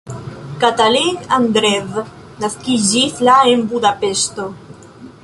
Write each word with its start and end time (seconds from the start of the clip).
Katalin 0.61 1.19
Andresz 1.37 1.99
naskiĝis 2.45 3.21
la 3.29 3.37
en 3.53 3.63
Budapeŝto. 3.75 4.49